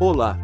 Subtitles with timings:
[0.00, 0.36] Olá!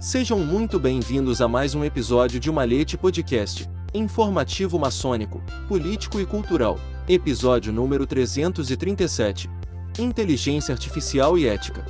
[0.00, 6.76] Sejam muito bem-vindos a mais um episódio de Malhete Podcast, informativo maçônico, político e cultural,
[7.08, 9.48] episódio número 337.
[9.96, 11.86] Inteligência Artificial e Ética.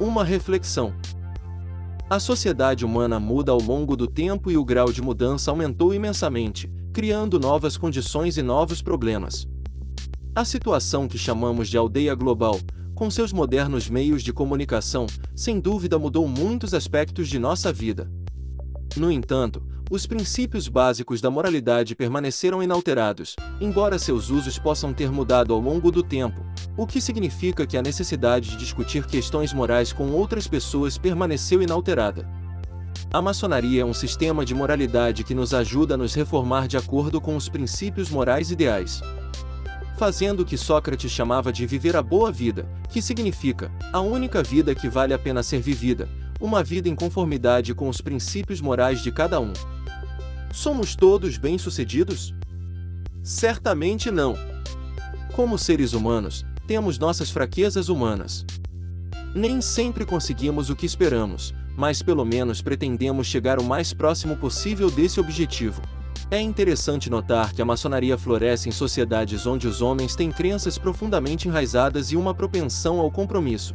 [0.00, 0.94] Uma reflexão.
[2.08, 6.66] A sociedade humana muda ao longo do tempo e o grau de mudança aumentou imensamente,
[6.94, 9.46] criando novas condições e novos problemas.
[10.34, 12.58] A situação que chamamos de aldeia global,
[12.94, 18.10] com seus modernos meios de comunicação, sem dúvida mudou muitos aspectos de nossa vida.
[18.96, 25.52] No entanto, os princípios básicos da moralidade permaneceram inalterados, embora seus usos possam ter mudado
[25.52, 26.40] ao longo do tempo,
[26.76, 32.28] o que significa que a necessidade de discutir questões morais com outras pessoas permaneceu inalterada.
[33.12, 37.20] A maçonaria é um sistema de moralidade que nos ajuda a nos reformar de acordo
[37.20, 39.00] com os princípios morais ideais.
[39.96, 44.74] Fazendo o que Sócrates chamava de viver a boa vida, que significa a única vida
[44.74, 46.08] que vale a pena ser vivida,
[46.40, 49.52] uma vida em conformidade com os princípios morais de cada um.
[50.52, 52.34] Somos todos bem-sucedidos?
[53.22, 54.36] Certamente não.
[55.32, 58.44] Como seres humanos, temos nossas fraquezas humanas.
[59.32, 64.90] Nem sempre conseguimos o que esperamos, mas pelo menos pretendemos chegar o mais próximo possível
[64.90, 65.80] desse objetivo.
[66.30, 71.46] É interessante notar que a maçonaria floresce em sociedades onde os homens têm crenças profundamente
[71.46, 73.74] enraizadas e uma propensão ao compromisso.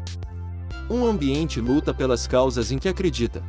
[0.89, 3.43] Um ambiente luta pelas causas em que acredita.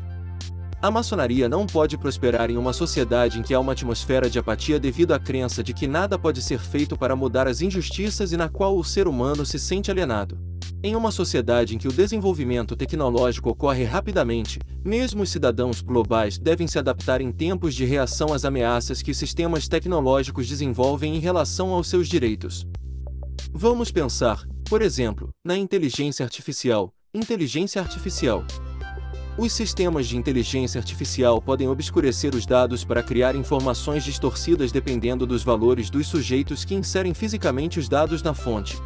[0.82, 4.78] A maçonaria não pode prosperar em uma sociedade em que há uma atmosfera de apatia
[4.78, 8.48] devido à crença de que nada pode ser feito para mudar as injustiças e na
[8.48, 10.49] qual o ser humano se sente alienado.
[10.82, 16.66] Em uma sociedade em que o desenvolvimento tecnológico ocorre rapidamente, mesmo os cidadãos globais devem
[16.66, 21.86] se adaptar em tempos de reação às ameaças que sistemas tecnológicos desenvolvem em relação aos
[21.86, 22.66] seus direitos.
[23.52, 26.94] Vamos pensar, por exemplo, na inteligência artificial.
[27.12, 28.42] Inteligência artificial.
[29.36, 35.42] Os sistemas de inteligência artificial podem obscurecer os dados para criar informações distorcidas dependendo dos
[35.42, 38.78] valores dos sujeitos que inserem fisicamente os dados na fonte.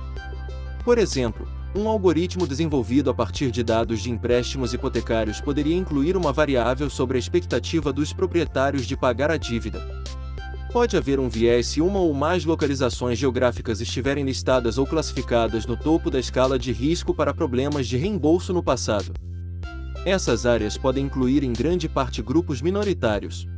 [0.84, 6.32] Por exemplo, um algoritmo desenvolvido a partir de dados de empréstimos hipotecários poderia incluir uma
[6.32, 9.84] variável sobre a expectativa dos proprietários de pagar a dívida.
[10.72, 15.76] Pode haver um viés se uma ou mais localizações geográficas estiverem listadas ou classificadas no
[15.76, 19.12] topo da escala de risco para problemas de reembolso no passado.
[20.04, 23.48] Essas áreas podem incluir em grande parte grupos minoritários,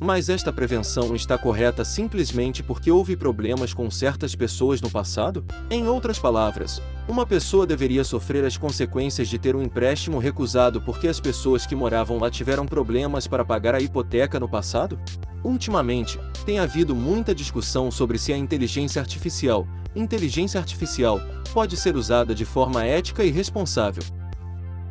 [0.00, 5.44] mas esta prevenção está correta simplesmente porque houve problemas com certas pessoas no passado?
[5.68, 11.08] Em outras palavras, uma pessoa deveria sofrer as consequências de ter um empréstimo recusado porque
[11.08, 14.98] as pessoas que moravam lá tiveram problemas para pagar a hipoteca no passado?
[15.42, 19.66] Ultimamente, tem havido muita discussão sobre se a inteligência artificial,
[19.96, 21.20] inteligência artificial,
[21.52, 24.02] pode ser usada de forma ética e responsável.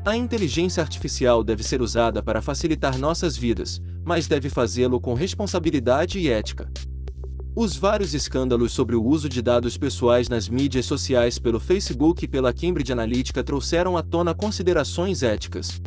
[0.05, 6.17] A inteligência artificial deve ser usada para facilitar nossas vidas, mas deve fazê-lo com responsabilidade
[6.17, 6.71] e ética.
[7.53, 12.27] Os vários escândalos sobre o uso de dados pessoais nas mídias sociais pelo Facebook e
[12.27, 15.81] pela Cambridge Analytica trouxeram à tona considerações éticas.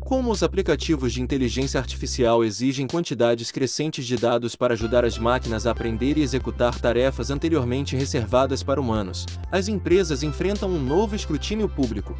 [0.00, 5.66] Como os aplicativos de inteligência artificial exigem quantidades crescentes de dados para ajudar as máquinas
[5.66, 11.68] a aprender e executar tarefas anteriormente reservadas para humanos, as empresas enfrentam um novo escrutínio
[11.68, 12.16] público.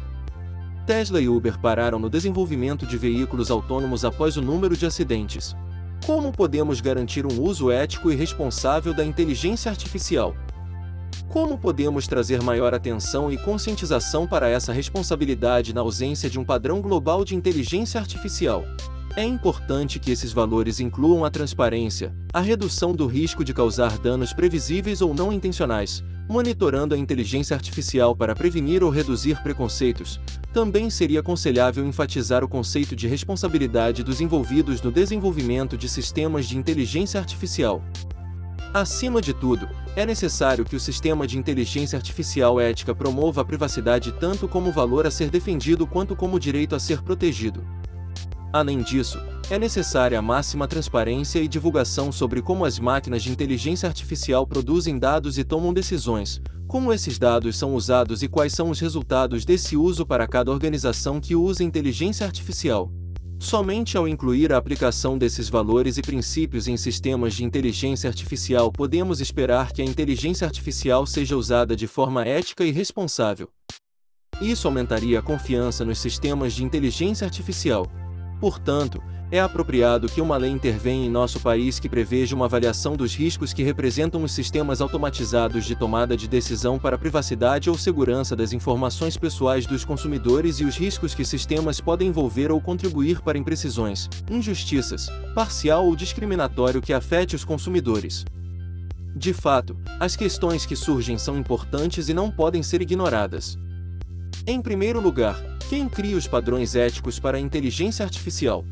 [0.85, 5.55] Tesla e Uber pararam no desenvolvimento de veículos autônomos após o número de acidentes.
[6.05, 10.35] Como podemos garantir um uso ético e responsável da inteligência artificial?
[11.27, 16.81] Como podemos trazer maior atenção e conscientização para essa responsabilidade na ausência de um padrão
[16.81, 18.63] global de inteligência artificial?
[19.15, 24.33] É importante que esses valores incluam a transparência, a redução do risco de causar danos
[24.33, 30.19] previsíveis ou não intencionais, monitorando a inteligência artificial para prevenir ou reduzir preconceitos,
[30.55, 36.57] também seria aconselhável enfatizar o conceito de responsabilidade dos envolvidos no desenvolvimento de sistemas de
[36.57, 37.83] inteligência artificial.
[38.73, 39.67] Acima de tudo,
[39.97, 45.05] é necessário que o sistema de inteligência artificial ética promova a privacidade tanto como valor
[45.05, 47.61] a ser defendido quanto como direito a ser protegido.
[48.53, 49.19] Além disso,
[49.49, 54.97] é necessária a máxima transparência e divulgação sobre como as máquinas de inteligência artificial produzem
[54.97, 59.77] dados e tomam decisões, como esses dados são usados e quais são os resultados desse
[59.77, 62.91] uso para cada organização que usa inteligência artificial.
[63.37, 69.21] Somente ao incluir a aplicação desses valores e princípios em sistemas de inteligência artificial podemos
[69.21, 73.49] esperar que a inteligência artificial seja usada de forma ética e responsável.
[74.41, 77.85] Isso aumentaria a confiança nos sistemas de inteligência artificial.
[78.39, 83.15] Portanto, é apropriado que uma lei intervenha em nosso país que preveja uma avaliação dos
[83.15, 88.35] riscos que representam os sistemas automatizados de tomada de decisão para a privacidade ou segurança
[88.35, 93.37] das informações pessoais dos consumidores e os riscos que sistemas podem envolver ou contribuir para
[93.37, 98.23] imprecisões, injustiças, parcial ou discriminatório que afete os consumidores.
[99.15, 103.57] De fato, as questões que surgem são importantes e não podem ser ignoradas.
[104.45, 108.63] Em primeiro lugar, quem cria os padrões éticos para a inteligência artificial?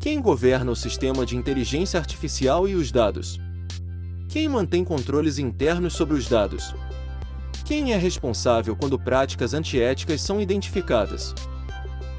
[0.00, 3.40] Quem governa o sistema de inteligência artificial e os dados?
[4.28, 6.72] Quem mantém controles internos sobre os dados?
[7.64, 11.34] Quem é responsável quando práticas antiéticas são identificadas?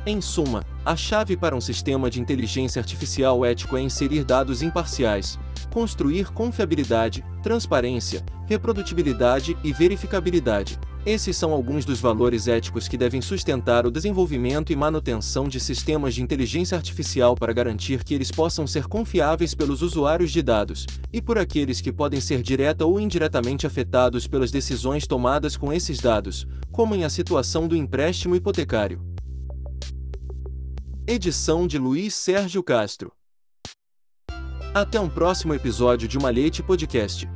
[0.05, 5.39] Em suma, a chave para um sistema de inteligência artificial ético é inserir dados imparciais,
[5.71, 10.77] construir confiabilidade, transparência, reprodutibilidade e verificabilidade.
[11.05, 16.13] Esses são alguns dos valores éticos que devem sustentar o desenvolvimento e manutenção de sistemas
[16.13, 21.21] de inteligência artificial para garantir que eles possam ser confiáveis pelos usuários de dados e
[21.21, 26.45] por aqueles que podem ser direta ou indiretamente afetados pelas decisões tomadas com esses dados,
[26.69, 29.01] como em a situação do empréstimo hipotecário.
[31.07, 33.11] Edição de Luiz Sérgio Castro.
[34.73, 37.27] Até um próximo episódio de Malhete Podcast.